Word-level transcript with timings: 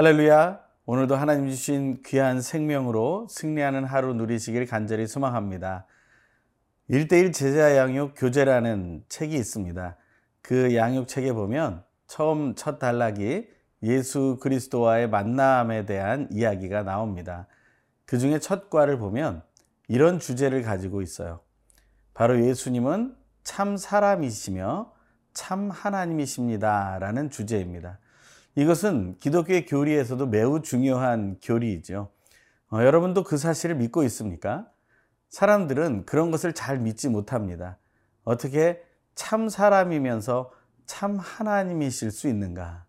할렐루야. 0.00 0.60
오늘도 0.86 1.14
하나님 1.14 1.50
주신 1.50 2.00
귀한 2.06 2.40
생명으로 2.40 3.26
승리하는 3.28 3.84
하루 3.84 4.14
누리시길 4.14 4.64
간절히 4.64 5.06
소망합니다. 5.06 5.84
1대1 6.88 7.34
제자 7.34 7.76
양육 7.76 8.14
교재라는 8.16 9.04
책이 9.10 9.36
있습니다. 9.36 9.96
그 10.40 10.74
양육 10.74 11.06
책에 11.06 11.34
보면 11.34 11.84
처음 12.06 12.54
첫 12.54 12.78
단락이 12.78 13.50
예수 13.82 14.38
그리스도와의 14.40 15.10
만남에 15.10 15.84
대한 15.84 16.28
이야기가 16.32 16.82
나옵니다. 16.82 17.46
그 18.06 18.16
중에 18.16 18.38
첫 18.38 18.70
과를 18.70 18.96
보면 18.96 19.42
이런 19.86 20.18
주제를 20.18 20.62
가지고 20.62 21.02
있어요. 21.02 21.40
바로 22.14 22.42
예수님은 22.42 23.14
참 23.44 23.76
사람이시며 23.76 24.94
참 25.34 25.68
하나님이십니다. 25.68 26.96
라는 27.00 27.28
주제입니다. 27.28 27.98
이것은 28.60 29.16
기독교의 29.20 29.64
교리에서도 29.64 30.26
매우 30.26 30.60
중요한 30.60 31.38
교리이죠. 31.42 32.12
어, 32.70 32.82
여러분도 32.82 33.24
그 33.24 33.38
사실을 33.38 33.74
믿고 33.76 34.04
있습니까? 34.04 34.70
사람들은 35.30 36.04
그런 36.04 36.30
것을 36.30 36.52
잘 36.52 36.78
믿지 36.78 37.08
못합니다. 37.08 37.78
어떻게 38.22 38.84
참 39.14 39.48
사람이면서 39.48 40.52
참 40.84 41.16
하나님이실 41.18 42.10
수 42.10 42.28
있는가? 42.28 42.84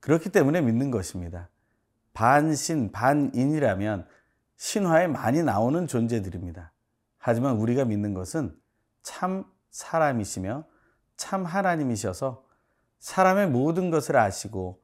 그렇기 0.00 0.30
때문에 0.30 0.62
믿는 0.62 0.90
것입니다. 0.90 1.48
반신, 2.12 2.90
반인이라면 2.90 4.08
신화에 4.56 5.06
많이 5.06 5.44
나오는 5.44 5.86
존재들입니다. 5.86 6.72
하지만 7.18 7.54
우리가 7.54 7.84
믿는 7.84 8.14
것은 8.14 8.52
참 9.04 9.44
사람이시며 9.70 10.64
참 11.16 11.44
하나님이셔서 11.44 12.49
사람의 13.00 13.48
모든 13.48 13.90
것을 13.90 14.16
아시고 14.16 14.80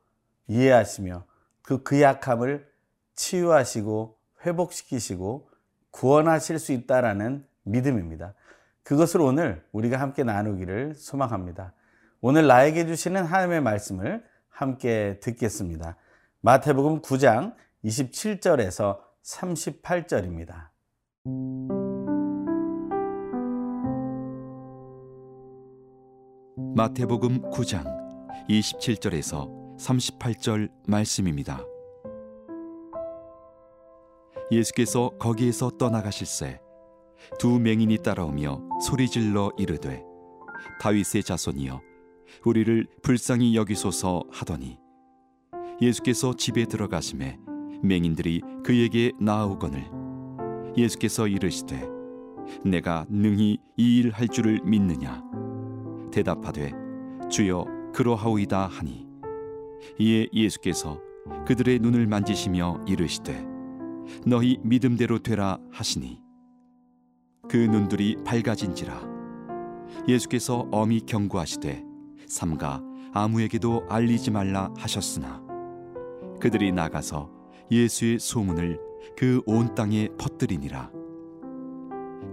이해하시며 0.48 1.24
그, 1.62 1.82
그 1.82 2.00
약함을 2.00 2.66
치유하시고 3.14 4.16
회복시키시고 4.44 5.48
구원하실 5.90 6.58
수 6.58 6.72
있다라는 6.72 7.46
믿음입니다. 7.62 8.34
그것을 8.82 9.20
오늘 9.20 9.64
우리가 9.72 9.98
함께 9.98 10.24
나누기를 10.24 10.94
소망합니다. 10.94 11.72
오늘 12.20 12.46
나에게 12.46 12.86
주시는 12.86 13.24
하나님의 13.24 13.60
말씀을 13.60 14.24
함께 14.48 15.18
듣겠습니다. 15.20 15.96
마태복음 16.40 17.02
9장 17.02 17.54
27절에서 17.84 19.00
38절입니다. 19.22 20.68
마태복음 26.76 27.50
9장 27.50 28.05
27절에서 28.48 29.76
38절 29.78 30.70
말씀입니다. 30.86 31.60
예수께서 34.50 35.10
거기에서 35.18 35.70
떠나가실새 35.70 36.60
두 37.38 37.58
맹인이 37.58 37.98
따라오며 37.98 38.62
소리질러 38.82 39.50
이르되 39.58 40.02
다윗의 40.80 41.24
자손이여 41.24 41.80
우리를 42.44 42.86
불쌍히 43.02 43.56
여기소서 43.56 44.22
하더니 44.30 44.78
예수께서 45.82 46.34
집에 46.34 46.64
들어가심에 46.66 47.38
맹인들이 47.82 48.42
그에게 48.64 49.10
나아오거늘 49.20 49.84
예수께서 50.76 51.26
이르시되 51.26 51.82
내가 52.64 53.04
능히 53.08 53.58
이 53.76 53.98
일 53.98 54.10
할 54.12 54.28
줄을 54.28 54.60
믿느냐 54.64 55.22
대답하되 56.12 56.72
주여 57.28 57.75
그러하오이다 57.96 58.66
하니 58.66 59.06
이에 59.98 60.28
예수께서 60.30 61.00
그들의 61.46 61.78
눈을 61.78 62.06
만지시며 62.06 62.82
이르시되 62.86 63.42
너희 64.26 64.58
믿음대로 64.62 65.18
되라 65.18 65.58
하시니 65.72 66.20
그 67.48 67.56
눈들이 67.56 68.16
밝아진지라. 68.22 69.00
예수께서 70.08 70.68
엄히 70.70 71.00
경고하시되 71.00 71.82
삼가 72.28 72.82
아무에게도 73.14 73.86
알리지 73.88 74.30
말라 74.30 74.70
하셨으나 74.76 75.42
그들이 76.38 76.72
나가서 76.72 77.30
예수의 77.70 78.18
소문을 78.18 78.78
그 79.16 79.40
온 79.46 79.74
땅에 79.74 80.10
퍼뜨리니라. 80.18 80.90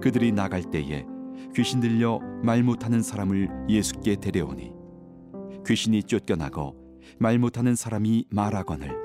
그들이 0.02 0.34
나갈 0.34 0.62
때에 0.62 1.06
귀신 1.56 1.80
들려 1.80 2.20
말 2.44 2.64
못하는 2.64 3.02
사람을 3.02 3.68
예수께 3.70 4.18
데려오니 4.18 4.83
귀신이 5.66 6.04
쫓겨나고 6.04 6.76
말 7.20 7.40
못하는 7.40 7.76
사람이 7.76 8.26
말하거늘 8.30 8.96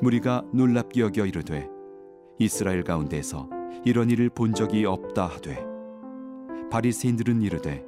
무리가 0.00 0.44
놀랍게 0.52 1.00
여겨 1.00 1.26
이르되 1.26 1.68
이스라엘 2.38 2.82
가운데서 2.82 3.48
이런 3.84 4.10
일을 4.10 4.30
본 4.30 4.54
적이 4.54 4.86
없다 4.86 5.26
하되 5.26 5.64
바리새인들은 6.70 7.42
이르되 7.42 7.84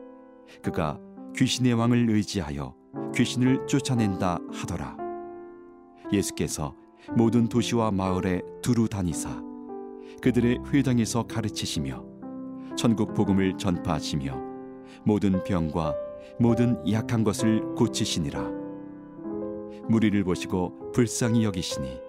그가 0.63 1.01
귀신의 1.37 1.75
왕을 1.75 2.09
의지하여 2.11 2.75
귀신을 3.15 3.67
쫓아낸다 3.67 4.39
하더라. 4.53 4.97
예수께서 6.13 6.75
모든 7.17 7.49
도시와 7.49 7.91
마을에 7.91 8.43
두루 8.63 8.89
다니사 8.89 9.43
그들의 10.23 10.61
회당에서 10.73 11.25
가르치시며 11.25 12.05
천국 12.77 13.15
복음을 13.15 13.57
전파하시며 13.57 14.35
모든 15.05 15.43
병과 15.45 15.95
모든 16.39 16.81
약한 16.91 17.25
것을 17.25 17.61
고치시니라. 17.75 18.51
무리를 19.89 20.23
보시고 20.25 20.93
불쌍히 20.93 21.45
여기시니 21.45 22.01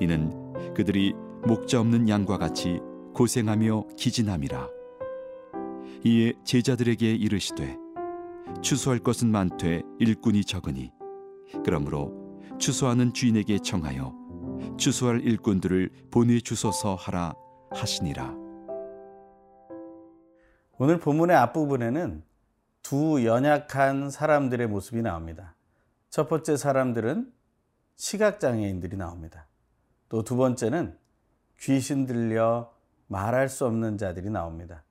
이는 0.00 0.32
그들이 0.74 1.14
목자 1.46 1.80
없는 1.80 2.08
양과 2.08 2.38
같이 2.38 2.80
고생하며 3.14 3.88
기진함이라. 3.96 4.68
이에 6.04 6.32
제자들에게 6.44 7.14
이르시되 7.14 7.76
추수할 8.60 8.98
것은 8.98 9.30
많되 9.30 9.82
일꾼이 9.98 10.44
적으니 10.44 10.92
그러므로 11.64 12.12
추수하는 12.58 13.12
주인에게 13.12 13.58
청하여 13.58 14.14
추수할 14.76 15.20
일꾼들을 15.20 15.90
보내 16.10 16.40
주소서 16.40 16.94
하라 16.94 17.34
하시니라. 17.70 18.36
오늘 20.78 20.98
본문의 20.98 21.36
앞부분에는 21.36 22.22
두 22.92 23.24
연약한 23.24 24.10
사람들의 24.10 24.66
모습이 24.66 25.00
나옵니다. 25.00 25.54
첫 26.10 26.28
번째 26.28 26.58
사람들은 26.58 27.32
시각장애인들이 27.96 28.98
나옵니다. 28.98 29.46
또 30.10 30.22
두 30.22 30.36
번째는 30.36 30.98
귀신 31.58 32.04
들려 32.04 32.70
말할 33.06 33.48
수 33.48 33.64
없는 33.64 33.96
자들이 33.96 34.28
나옵니다. 34.28 34.84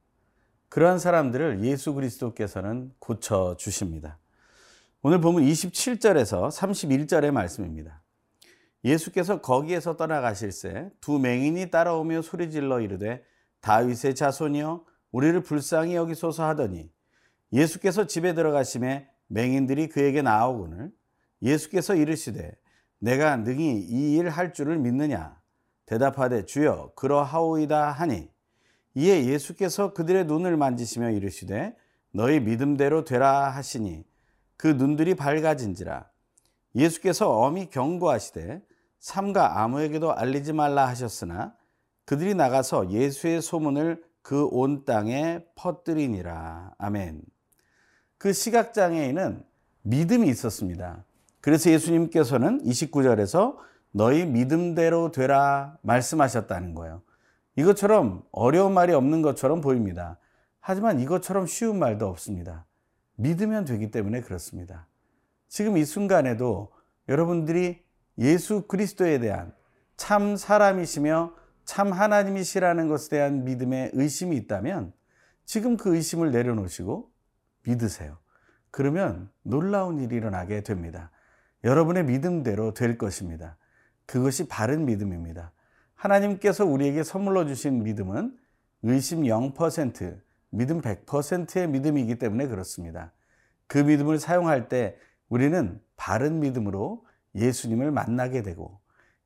그러한 0.70 0.98
사람들을 0.98 1.64
예수 1.64 1.94
그리스도께서는 1.94 2.92
고쳐 2.98 3.56
주십니다. 3.60 4.18
오늘 5.04 5.22
보면 5.22 5.44
27절에서 5.44 6.50
31절의 6.50 7.30
말씀입니다. 7.30 8.02
예수께서 8.84 9.42
거기에서 9.42 9.96
떠나가실새 9.96 10.90
두 11.02 11.20
맹인이 11.20 11.70
따라오며 11.70 12.24
소리질러 12.24 12.82
이르되 12.82 13.24
다윗의 13.60 14.16
자손이여 14.16 14.86
우리를 15.12 15.44
불쌍히 15.44 15.94
여기소서 15.94 16.48
하더니 16.48 16.92
예수께서 17.54 18.08
집에 18.08 18.34
들어가심에 18.34 19.08
맹인들이 19.28 19.90
그에게 19.90 20.22
나오거늘 20.22 20.92
예수께서 21.42 21.96
이르시되 21.96 22.56
내가 23.00 23.36
능히 23.38 23.80
이 23.80 24.18
일 24.18 24.30
할 24.30 24.54
줄을 24.54 24.78
믿느냐? 24.78 25.40
대답하되 25.86 26.46
주여 26.46 26.94
그러하오이다 26.96 27.92
하니. 27.92 28.30
이에 28.94 29.26
예수께서 29.26 29.94
그들의 29.94 30.26
눈을 30.26 30.58
만지시며 30.58 31.12
이르시되 31.12 31.76
너희 32.12 32.40
믿음대로 32.40 33.04
되라 33.06 33.50
하시니 33.50 34.04
그 34.58 34.68
눈들이 34.68 35.16
밝아진지라. 35.16 36.10
예수께서 36.76 37.30
엄히 37.30 37.70
경고하시되 37.70 38.62
삼가 39.00 39.62
아무에게도 39.62 40.14
알리지 40.14 40.54
말라 40.54 40.88
하셨으나 40.88 41.56
그들이 42.06 42.36
나가서 42.36 42.92
예수의 42.92 43.42
소문을 43.42 44.04
그 44.22 44.48
온 44.52 44.86
땅에 44.86 45.44
퍼뜨리니라. 45.56 46.76
아멘. 46.78 47.22
그 48.22 48.34
시각장애인은 48.34 49.44
믿음이 49.82 50.30
있었습니다. 50.30 51.04
그래서 51.40 51.72
예수님께서는 51.72 52.64
29절에서 52.64 53.58
너희 53.90 54.28
믿음대로 54.28 55.12
되라 55.12 55.80
말씀하셨다는 55.82 56.76
거예요. 56.76 57.02
이것처럼 57.56 58.22
어려운 58.32 58.76
말이 58.76 58.94
없는 58.94 59.24
것처럼 59.24 59.60
보입니다. 59.60 60.20
하지만 60.60 61.00
이것처럼 61.00 61.48
쉬운 61.48 61.80
말도 61.80 62.08
없습니다. 62.10 62.68
믿으면 63.16 63.66
되기 63.66 63.90
때문에 63.90 64.22
그렇습니다. 64.22 64.86
지금 65.48 65.76
이 65.76 65.84
순간에도 65.84 66.72
여러분들이 67.10 67.82
예수 68.20 68.68
그리스도에 68.68 69.18
대한 69.18 69.52
참 69.98 70.36
사람이시며 70.36 71.34
참 71.66 71.92
하나님이시라는 71.92 72.88
것에 72.88 73.10
대한 73.10 73.46
믿음에 73.46 73.90
의심이 73.94 74.38
있다면 74.38 74.94
지금 75.44 75.76
그 75.76 75.96
의심을 75.96 76.30
내려놓으시고 76.30 77.11
믿으세요. 77.64 78.18
그러면 78.72 79.30
놀라운 79.44 80.00
일이 80.00 80.16
일어나게 80.16 80.62
됩니다. 80.62 81.12
여러분의 81.64 82.06
믿음대로 82.06 82.74
될 82.74 82.98
것입니다. 82.98 83.58
그것이 84.06 84.48
바른 84.48 84.86
믿음입니다. 84.86 85.52
하나님께서 85.96 86.66
우리에게 86.66 87.04
선물로 87.04 87.46
주신 87.48 87.84
믿음은 87.84 88.36
의심 88.84 89.24
0%, 89.24 90.20
믿음 90.50 90.82
100%의 90.82 91.68
믿음이기 91.68 92.16
때문에 92.18 92.48
그렇습니다. 92.48 93.12
그 93.68 93.78
믿음을 93.78 94.20
사용할 94.20 94.68
때 94.68 94.98
우리는 95.30 95.80
바른 95.96 96.40
믿음으로 96.40 97.06
예수님을 97.36 97.92
만나게 97.92 98.42
되고 98.42 98.80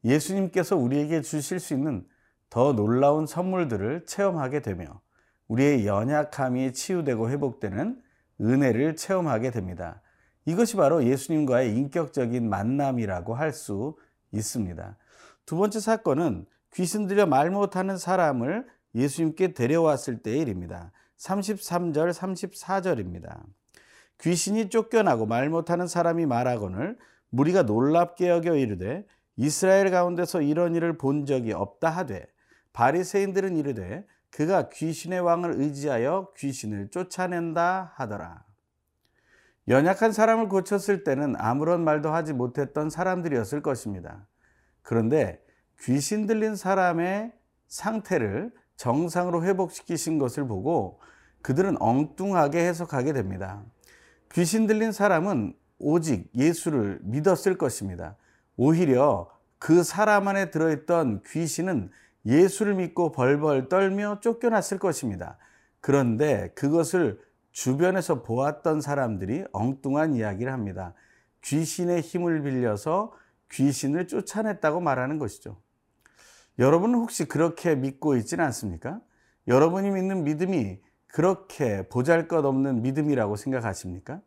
예수님께서 0.03 0.75
우리에게 0.75 1.21
주실 1.21 1.59
수 1.59 1.73
있는 1.73 2.05
더 2.49 2.73
놀라운 2.73 3.25
선물들을 3.25 4.05
체험하게 4.05 4.61
되며 4.61 5.01
우리의 5.47 5.87
연약함이 5.87 6.73
치유되고 6.73 7.29
회복되는 7.29 8.01
은혜를 8.41 8.95
체험하게 8.95 9.51
됩니다. 9.51 10.01
이것이 10.45 10.75
바로 10.75 11.03
예수님과의 11.03 11.75
인격적인 11.75 12.47
만남이라고 12.49 13.33
할 13.35 13.51
수 13.51 13.95
있습니다. 14.31 14.97
두 15.45 15.55
번째 15.57 15.79
사건은 15.79 16.45
귀신 16.73 17.07
들려 17.07 17.25
말 17.25 17.49
못하는 17.49 17.97
사람을 17.97 18.65
예수님께 18.93 19.53
데려왔을 19.53 20.17
때의 20.17 20.39
일입니다. 20.39 20.91
33절, 21.17 22.13
34절입니다. 22.13 23.43
귀신이 24.19 24.69
쫓겨나고 24.69 25.25
말 25.25 25.49
못하는 25.49 25.87
사람이 25.87 26.25
말하거늘 26.25 26.97
무리가 27.29 27.63
놀랍게 27.63 28.29
여겨 28.29 28.55
이르되 28.55 29.05
이스라엘 29.37 29.91
가운데서 29.91 30.41
이런 30.41 30.75
일을 30.75 30.97
본 30.97 31.25
적이 31.25 31.53
없다 31.53 31.89
하되 31.89 32.25
바리새인들은 32.73 33.57
이르되 33.57 34.05
그가 34.35 34.67
귀신의 34.67 35.21
왕을 35.21 35.61
의지하여 35.61 36.33
귀신을 36.35 36.89
쫓아낸다 36.89 37.93
하더라. 37.95 38.43
연약한 39.69 40.11
사람을 40.11 40.49
고쳤을 40.49 41.05
때는 41.05 41.35
아무런 41.37 41.85
말도 41.85 42.13
하지 42.13 42.33
못했던 42.33 42.89
사람들이었을 42.89 43.61
것입니다. 43.61 44.27
그런데 44.81 45.41
귀신 45.83 46.27
들린 46.27 46.57
사람의 46.57 47.31
상태를 47.69 48.51
정상으로 48.75 49.45
회복시키신 49.45 50.19
것을 50.19 50.45
보고 50.45 50.99
그들은 51.41 51.81
엉뚱하게 51.81 52.59
해석하게 52.59 53.13
됩니다. 53.13 53.63
귀신 54.33 54.67
들린 54.67 54.91
사람은 54.91 55.53
오직 55.79 56.29
예수를 56.35 56.99
믿었을 57.03 57.57
것입니다. 57.57 58.17
오히려 58.57 59.31
그 59.59 59.83
사람 59.83 60.27
안에 60.27 60.51
들어있던 60.51 61.23
귀신은 61.25 61.89
예수를 62.25 62.75
믿고 62.75 63.11
벌벌 63.11 63.69
떨며 63.69 64.19
쫓겨났을 64.21 64.79
것입니다. 64.79 65.37
그런데 65.79 66.51
그것을 66.55 67.21
주변에서 67.51 68.23
보았던 68.23 68.81
사람들이 68.81 69.45
엉뚱한 69.51 70.15
이야기를 70.15 70.51
합니다. 70.51 70.93
귀신의 71.41 72.01
힘을 72.01 72.41
빌려서 72.41 73.13
귀신을 73.51 74.07
쫓아냈다고 74.07 74.81
말하는 74.81 75.19
것이죠. 75.19 75.61
여러분은 76.57 76.99
혹시 76.99 77.25
그렇게 77.25 77.75
믿고 77.75 78.15
있지는 78.15 78.43
않습니까? 78.45 78.99
여러분이 79.47 79.91
믿는 79.91 80.23
믿음이 80.23 80.79
그렇게 81.07 81.87
보잘 81.87 82.27
것 82.27 82.43
없는 82.43 82.81
믿음이라고 82.81 83.35
생각하십니까? 83.35 84.21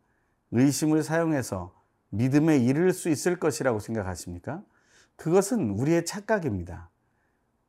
의심을 0.51 1.03
사용해서 1.03 1.75
믿음에 2.09 2.57
이를 2.57 2.93
수 2.93 3.09
있을 3.09 3.39
것이라고 3.39 3.79
생각하십니까? 3.79 4.63
그것은 5.15 5.71
우리의 5.71 6.05
착각입니다. 6.05 6.89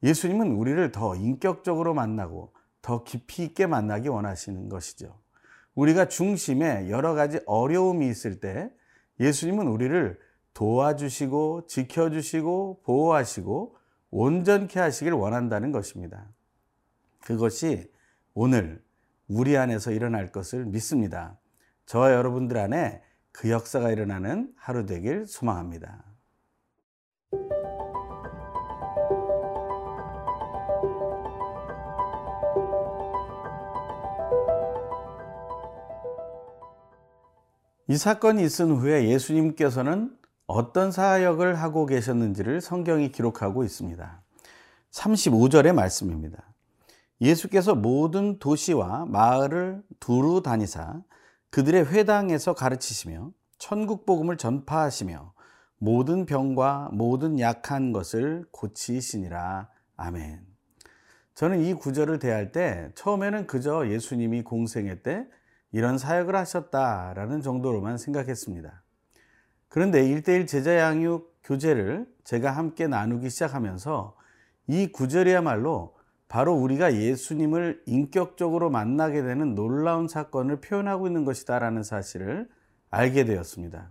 예수님은 0.02 0.52
우리를 0.52 0.92
더 0.92 1.14
인격적으로 1.14 1.94
만나고 1.94 2.52
더 2.82 3.04
깊이 3.04 3.44
있게 3.44 3.66
만나기 3.66 4.08
원하시는 4.08 4.68
것이죠. 4.68 5.18
우리가 5.74 6.08
중심에 6.08 6.90
여러 6.90 7.14
가지 7.14 7.40
어려움이 7.46 8.08
있을 8.08 8.40
때 8.40 8.70
예수님은 9.18 9.66
우리를 9.66 10.18
도와주시고 10.54 11.66
지켜주시고 11.66 12.82
보호하시고 12.84 13.76
온전케 14.10 14.80
하시길 14.80 15.12
원한다는 15.12 15.72
것입니다. 15.72 16.26
그것이 17.20 17.90
오늘 18.34 18.82
우리 19.28 19.56
안에서 19.56 19.92
일어날 19.92 20.32
것을 20.32 20.64
믿습니다. 20.64 21.38
저와 21.86 22.12
여러분들 22.14 22.56
안에 22.56 23.02
그 23.32 23.50
역사가 23.50 23.90
일어나는 23.90 24.52
하루 24.56 24.86
되길 24.86 25.26
소망합니다. 25.26 26.04
이 37.90 37.96
사건이 37.96 38.44
있은 38.44 38.70
후에 38.70 39.08
예수님께서는 39.08 40.16
어떤 40.46 40.92
사역을 40.92 41.56
하고 41.56 41.86
계셨는지를 41.86 42.60
성경이 42.60 43.10
기록하고 43.10 43.64
있습니다. 43.64 44.22
35절의 44.92 45.72
말씀입니다. 45.72 46.40
예수께서 47.20 47.74
모든 47.74 48.38
도시와 48.38 49.06
마을을 49.06 49.82
두루 49.98 50.40
다니사 50.40 51.00
그들의 51.50 51.86
회당에서 51.86 52.54
가르치시며 52.54 53.32
천국 53.58 54.06
복음을 54.06 54.36
전파하시며 54.36 55.32
모든 55.78 56.26
병과 56.26 56.90
모든 56.92 57.40
약한 57.40 57.90
것을 57.90 58.44
고치시니라. 58.52 59.68
아멘. 59.96 60.46
저는 61.34 61.64
이 61.64 61.74
구절을 61.74 62.20
대할 62.20 62.52
때 62.52 62.92
처음에는 62.94 63.48
그저 63.48 63.88
예수님이 63.88 64.42
공생애 64.42 65.02
때 65.02 65.26
이런 65.72 65.98
사역을 65.98 66.34
하셨다라는 66.34 67.42
정도로만 67.42 67.98
생각했습니다. 67.98 68.82
그런데 69.68 70.04
일대일 70.04 70.46
제자 70.46 70.76
양육 70.76 71.40
교제를 71.44 72.06
제가 72.24 72.50
함께 72.50 72.86
나누기 72.86 73.30
시작하면서 73.30 74.16
이 74.66 74.88
구절이야말로 74.88 75.94
바로 76.28 76.54
우리가 76.54 76.94
예수님을 76.94 77.82
인격적으로 77.86 78.70
만나게 78.70 79.22
되는 79.22 79.54
놀라운 79.54 80.06
사건을 80.06 80.60
표현하고 80.60 81.06
있는 81.06 81.24
것이다라는 81.24 81.82
사실을 81.82 82.48
알게 82.90 83.24
되었습니다. 83.24 83.90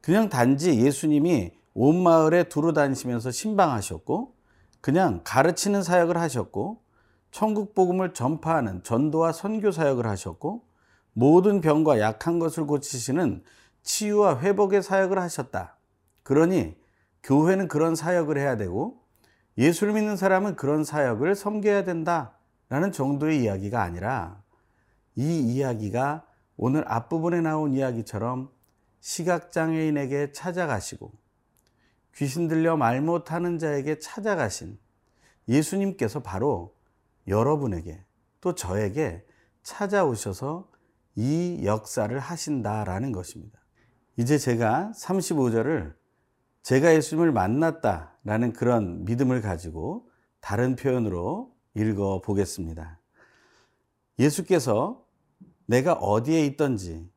그냥 0.00 0.28
단지 0.28 0.80
예수님이 0.80 1.52
온 1.74 2.02
마을에 2.02 2.44
두루 2.44 2.72
다니시면서 2.72 3.30
신방하셨고 3.30 4.34
그냥 4.80 5.20
가르치는 5.24 5.82
사역을 5.82 6.16
하셨고 6.16 6.82
천국 7.30 7.74
복음을 7.74 8.14
전파하는 8.14 8.82
전도와 8.82 9.32
선교 9.32 9.70
사역을 9.70 10.06
하셨고 10.06 10.64
모든 11.12 11.60
병과 11.60 12.00
약한 12.00 12.38
것을 12.38 12.66
고치시는 12.66 13.42
치유와 13.82 14.40
회복의 14.40 14.82
사역을 14.82 15.18
하셨다. 15.18 15.76
그러니 16.22 16.76
교회는 17.22 17.68
그런 17.68 17.94
사역을 17.94 18.38
해야 18.38 18.56
되고 18.56 19.00
예수를 19.58 19.92
믿는 19.92 20.16
사람은 20.16 20.56
그런 20.56 20.84
사역을 20.84 21.34
섬겨야 21.34 21.84
된다 21.84 22.38
라는 22.68 22.92
정도의 22.92 23.42
이야기가 23.42 23.82
아니라 23.82 24.42
이 25.16 25.40
이야기가 25.40 26.24
오늘 26.56 26.84
앞부분에 26.86 27.40
나온 27.40 27.72
이야기처럼 27.72 28.50
시각장애인에게 29.00 30.32
찾아가시고 30.32 31.12
귀신 32.14 32.48
들려 32.48 32.76
말 32.76 33.00
못하는 33.00 33.58
자에게 33.58 33.98
찾아가신 33.98 34.78
예수님께서 35.48 36.20
바로 36.22 36.74
여러분에게 37.26 38.04
또 38.40 38.54
저에게 38.54 39.24
찾아오셔서 39.62 40.69
이 41.16 41.62
역사를 41.64 42.16
하신다라는 42.18 43.12
것입니다. 43.12 43.60
이제 44.16 44.38
제가 44.38 44.92
35절을 44.94 45.94
제가 46.62 46.94
예수님을 46.94 47.32
만났다라는 47.32 48.52
그런 48.52 49.04
믿음을 49.04 49.40
가지고 49.40 50.08
다른 50.40 50.76
표현으로 50.76 51.54
읽어 51.74 52.20
보겠습니다. 52.20 53.00
예수께서 54.18 55.04
내가 55.66 55.94
어디에 55.94 56.44
있던지 56.46 57.08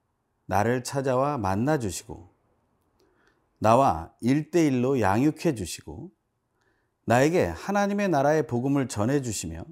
나를 0.46 0.84
찾아와 0.84 1.38
만나 1.38 1.80
주시고 1.80 2.34
나와 3.58 4.14
일대일로 4.22 5.00
양육해 5.00 5.56
주시고 5.56 6.12
나에게 7.06 7.46
하나님의 7.46 8.10
나라의 8.10 8.48
복음을 8.48 8.88
전해 8.88 9.22
주시며 9.22 9.66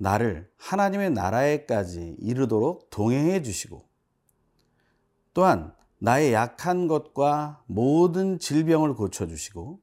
나를 0.00 0.50
하나님의 0.56 1.10
나라에까지 1.10 2.16
이르도록 2.20 2.88
동행해 2.88 3.42
주시고 3.42 3.86
또한 5.34 5.74
나의 5.98 6.32
약한 6.32 6.88
것과 6.88 7.62
모든 7.66 8.38
질병을 8.38 8.94
고쳐 8.94 9.26
주시고 9.26 9.78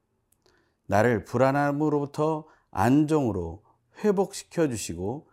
나를 0.87 1.23
불안함으로부터 1.23 2.47
안정으로 2.71 3.61
회복시켜 4.03 4.67
주시고 4.67 5.29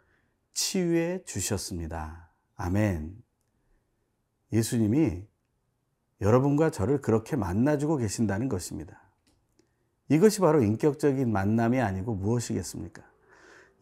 치유해 0.53 1.25
주셨습니다. 1.25 2.31
아멘. 2.57 3.17
예수님이 4.53 5.25
여러분과 6.21 6.71
저를 6.71 7.01
그렇게 7.01 7.37
만나주고 7.37 7.97
계신다는 7.97 8.51
것입니다. 8.51 9.01
이것이 10.11 10.41
바로 10.41 10.63
인격적인 10.63 11.33
만남이 11.33 11.81
아니고 11.81 12.15
무엇이겠습니까? 12.17 13.14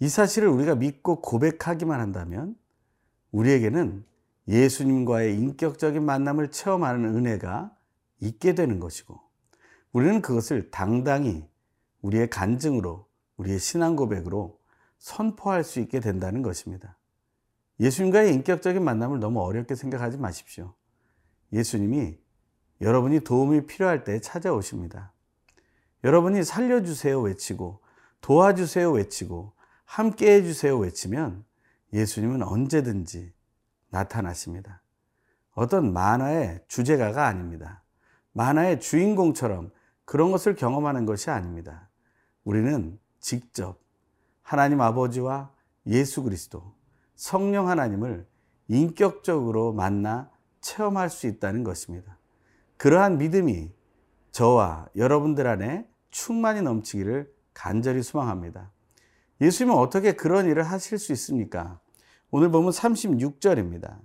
이 0.03 0.09
사실을 0.09 0.49
우리가 0.49 0.75
믿고 0.75 1.21
고백하기만 1.21 2.01
한다면 2.01 2.57
우리에게는 3.31 4.05
예수님과의 4.49 5.39
인격적인 5.39 6.05
만남을 6.05 6.51
체험하는 6.51 7.05
은혜가 7.15 7.73
있게 8.19 8.57
되는 8.57 8.81
것이고 8.81 9.21
우리는 9.93 10.21
그것을 10.21 10.73
당당히 10.73 11.47
우리의 12.01 12.31
간증으로 12.31 13.07
우리의 13.37 13.61
신앙 13.61 13.95
고백으로 13.95 14.59
선포할 14.99 15.63
수 15.63 15.79
있게 15.79 16.01
된다는 16.01 16.43
것입니다. 16.43 16.99
예수님과의 17.79 18.35
인격적인 18.35 18.83
만남을 18.83 19.21
너무 19.21 19.41
어렵게 19.41 19.77
생각하지 19.77 20.19
마십시오. 20.19 20.75
예수님이 21.53 22.19
여러분이 22.81 23.21
도움이 23.21 23.67
필요할 23.67 24.03
때 24.03 24.21
찾아오십니다. 24.21 25.13
여러분이 26.03 26.43
살려주세요 26.43 27.21
외치고 27.21 27.79
도와주세요 28.21 28.91
외치고 28.91 29.62
함께 29.93 30.37
해주세요 30.37 30.79
외치면 30.79 31.45
예수님은 31.93 32.43
언제든지 32.43 33.35
나타나십니다. 33.91 34.81
어떤 35.53 35.93
만화의 35.93 36.65
주제가가 36.67 37.27
아닙니다. 37.27 37.83
만화의 38.33 38.81
주인공처럼 38.81 39.71
그런 40.07 40.31
것을 40.31 40.55
경험하는 40.55 41.05
것이 41.05 41.29
아닙니다. 41.29 41.91
우리는 42.43 42.99
직접 43.21 43.83
하나님 44.41 44.81
아버지와 44.81 45.53
예수 45.87 46.23
그리스도, 46.23 46.73
성령 47.15 47.69
하나님을 47.69 48.27
인격적으로 48.69 49.75
만나 49.75 50.31
체험할 50.63 51.11
수 51.11 51.27
있다는 51.27 51.65
것입니다. 51.65 52.17
그러한 52.79 53.19
믿음이 53.19 53.71
저와 54.31 54.89
여러분들 54.97 55.47
안에 55.47 55.87
충만히 56.11 56.63
넘치기를 56.63 57.31
간절히 57.53 58.03
소망합니다. 58.03 58.71
예수님은 59.41 59.77
어떻게 59.77 60.13
그런 60.13 60.47
일을 60.47 60.63
하실 60.63 60.99
수 60.99 61.13
있습니까? 61.13 61.81
오늘 62.31 62.51
보면 62.51 62.71
36절입니다. 62.71 63.99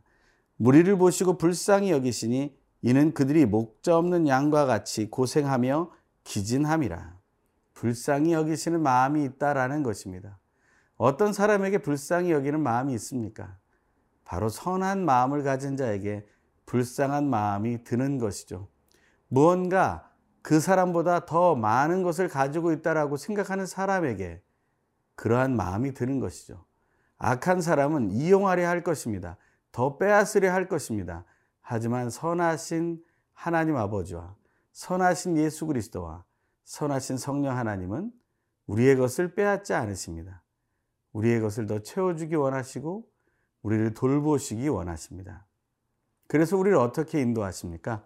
무리를 0.57 0.97
보시고 0.97 1.37
불쌍히 1.37 1.91
여기시니 1.91 2.57
이는 2.81 3.13
그들이 3.13 3.45
목자 3.45 3.97
없는 3.97 4.27
양과 4.27 4.65
같이 4.65 5.09
고생하며 5.09 5.91
기진함이라. 6.23 7.17
불쌍히 7.73 8.33
여기시는 8.33 8.81
마음이 8.81 9.23
있다라는 9.23 9.83
것입니다. 9.83 10.39
어떤 10.97 11.31
사람에게 11.31 11.79
불쌍히 11.79 12.31
여기는 12.31 12.59
마음이 12.59 12.93
있습니까? 12.95 13.57
바로 14.25 14.49
선한 14.49 15.05
마음을 15.05 15.43
가진 15.43 15.77
자에게 15.77 16.25
불쌍한 16.65 17.29
마음이 17.29 17.83
드는 17.83 18.17
것이죠. 18.17 18.67
무언가 19.29 20.11
그 20.41 20.59
사람보다 20.59 21.25
더 21.25 21.55
많은 21.55 22.03
것을 22.03 22.27
가지고 22.27 22.71
있다라고 22.71 23.17
생각하는 23.17 23.65
사람에게 23.65 24.41
그러한 25.17 25.55
마음이 25.57 25.93
드는 25.93 26.19
것이죠. 26.21 26.63
악한 27.17 27.61
사람은 27.61 28.11
이용하려 28.11 28.67
할 28.69 28.83
것입니다. 28.83 29.35
더 29.73 29.97
빼앗으려 29.97 30.53
할 30.53 30.69
것입니다. 30.69 31.25
하지만 31.59 32.09
선하신 32.09 33.03
하나님 33.33 33.75
아버지와 33.75 34.35
선하신 34.71 35.37
예수 35.37 35.65
그리스도와 35.65 36.23
선하신 36.63 37.17
성령 37.17 37.57
하나님은 37.57 38.11
우리의 38.67 38.95
것을 38.95 39.33
빼앗지 39.33 39.73
않으십니다. 39.73 40.43
우리의 41.13 41.41
것을 41.41 41.65
더 41.65 41.79
채워주기 41.79 42.35
원하시고 42.35 43.09
우리를 43.63 43.93
돌보시기 43.95 44.67
원하십니다. 44.67 45.47
그래서 46.27 46.57
우리를 46.57 46.77
어떻게 46.77 47.21
인도하십니까? 47.21 48.05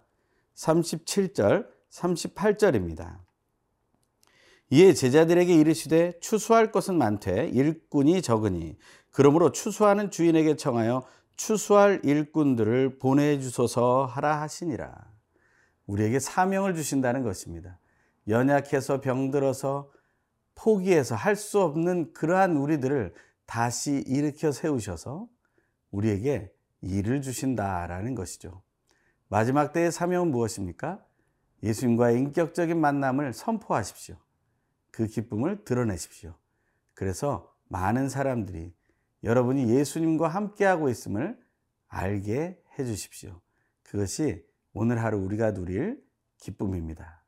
37절, 0.54 1.68
38절입니다. 1.90 3.18
이에 4.72 4.94
제자들에게 4.94 5.54
이르시되 5.54 6.18
추수할 6.20 6.72
것은 6.72 6.96
많되 6.96 7.46
일꾼이 7.48 8.22
적으니 8.22 8.78
그러므로 9.10 9.52
추수하는 9.52 10.10
주인에게 10.10 10.56
청하여 10.56 11.04
추수할 11.36 12.00
일꾼들을 12.02 12.98
보내주소서 12.98 14.06
하라 14.06 14.40
하시니라. 14.40 15.12
우리에게 15.84 16.18
사명을 16.20 16.74
주신다는 16.74 17.22
것입니다. 17.22 17.78
연약해서 18.28 19.02
병들어서 19.02 19.90
포기해서 20.54 21.16
할 21.16 21.36
수 21.36 21.60
없는 21.60 22.14
그러한 22.14 22.56
우리들을 22.56 23.12
다시 23.44 24.02
일으켜 24.06 24.52
세우셔서 24.52 25.28
우리에게 25.90 26.50
일을 26.80 27.20
주신다라는 27.20 28.14
것이죠. 28.14 28.62
마지막 29.28 29.74
때의 29.74 29.92
사명은 29.92 30.30
무엇입니까? 30.30 31.04
예수님과의 31.62 32.16
인격적인 32.20 32.80
만남을 32.80 33.34
선포하십시오. 33.34 34.16
그 34.92 35.06
기쁨을 35.06 35.64
드러내십시오. 35.64 36.34
그래서 36.94 37.52
많은 37.68 38.08
사람들이 38.08 38.72
여러분이 39.24 39.68
예수님과 39.74 40.28
함께하고 40.28 40.88
있음을 40.88 41.36
알게 41.88 42.62
해 42.78 42.84
주십시오. 42.84 43.40
그것이 43.82 44.44
오늘 44.74 45.02
하루 45.02 45.18
우리가 45.18 45.54
누릴 45.54 46.02
기쁨입니다. 46.38 47.24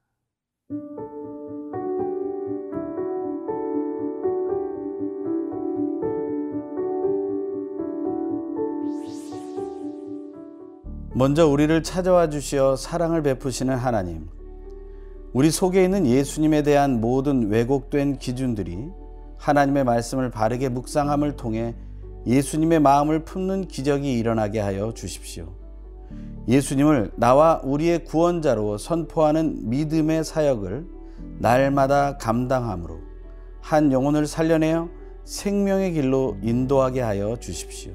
먼저 11.17 11.47
우리를 11.47 11.83
찾아와 11.85 12.29
주시어 12.29 12.77
사랑을 12.77 13.23
베푸시는 13.23 13.77
하나님. 13.77 14.34
우리 15.35 15.51
속에 15.51 15.83
있는 15.83 16.07
예수님에 16.07 16.63
대한 16.63 17.01
모든 17.01 17.51
왜곡된 17.51 18.19
기준들이 18.19 18.89
하나님의 19.37 19.83
말씀을 19.83 20.31
바르게 20.31 20.69
묵상함을 20.69 21.35
통해 21.35 21.75
예수님의 22.25 22.79
마음을 22.79 23.25
품는 23.25 23.67
기적이 23.67 24.17
일어나게 24.17 24.61
하여 24.61 24.95
주십시오. 24.95 25.57
예수님을 26.47 27.11
나와 27.17 27.61
우리의 27.65 28.05
구원자로 28.05 28.79
선포하는 28.79 29.69
믿음의 29.69 30.23
사역을 30.23 30.87
날마다 31.41 32.17
감당함으로 32.17 33.01
한 33.61 33.91
영혼을 33.91 34.29
살려내어 34.29 34.89
생명의 35.25 35.95
길로 35.95 36.37
인도하게 36.43 37.01
하여 37.01 37.37
주십시오. 37.41 37.93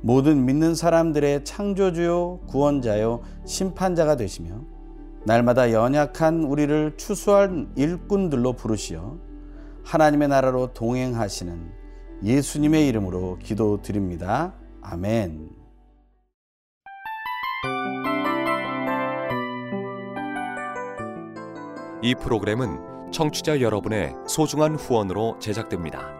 모든 0.00 0.46
믿는 0.46 0.74
사람들의 0.74 1.44
창조주요 1.44 2.40
구원자요 2.46 3.20
심판자가 3.44 4.16
되시며 4.16 4.79
날마다 5.24 5.72
연약한 5.72 6.44
우리를 6.44 6.94
추수할 6.96 7.66
일꾼들로 7.76 8.54
부르시어 8.54 9.18
하나님의 9.84 10.28
나라로 10.28 10.72
동행하시는 10.72 11.72
예수님의 12.22 12.86
이름으로 12.88 13.38
기도드립니다. 13.38 14.54
아멘. 14.82 15.50
이 22.02 22.14
프로그램은 22.14 23.10
청취자 23.12 23.60
여러분의 23.60 24.14
소중한 24.26 24.74
후원으로 24.76 25.38
제작됩니다. 25.38 26.19